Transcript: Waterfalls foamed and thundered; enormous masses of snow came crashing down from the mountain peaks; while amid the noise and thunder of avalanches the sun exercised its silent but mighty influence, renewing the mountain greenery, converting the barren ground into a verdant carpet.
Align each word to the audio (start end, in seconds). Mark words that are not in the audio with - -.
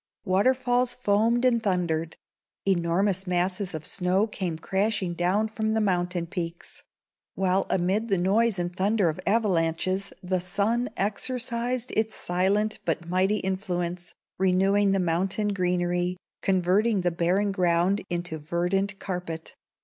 Waterfalls 0.25 0.95
foamed 0.95 1.45
and 1.45 1.61
thundered; 1.61 2.17
enormous 2.65 3.27
masses 3.27 3.75
of 3.75 3.85
snow 3.85 4.25
came 4.25 4.57
crashing 4.57 5.13
down 5.13 5.47
from 5.47 5.75
the 5.75 5.79
mountain 5.79 6.25
peaks; 6.25 6.81
while 7.35 7.67
amid 7.69 8.07
the 8.07 8.17
noise 8.17 8.57
and 8.57 8.75
thunder 8.75 9.09
of 9.09 9.19
avalanches 9.27 10.11
the 10.23 10.39
sun 10.39 10.89
exercised 10.97 11.93
its 11.95 12.15
silent 12.15 12.79
but 12.83 13.07
mighty 13.07 13.37
influence, 13.41 14.15
renewing 14.39 14.89
the 14.89 14.99
mountain 14.99 15.49
greenery, 15.49 16.17
converting 16.41 17.01
the 17.01 17.11
barren 17.11 17.51
ground 17.51 18.01
into 18.09 18.37
a 18.37 18.39
verdant 18.39 18.97
carpet. 18.97 19.53